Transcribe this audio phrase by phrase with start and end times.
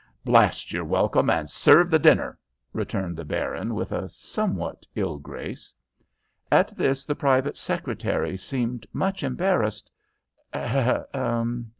[0.25, 2.35] "Blast your welcome, and serve the dinner,"
[2.73, 5.71] returned the baron, with a somewhat ill grace.
[6.51, 9.91] At this the private secretary seemed much embarrassed.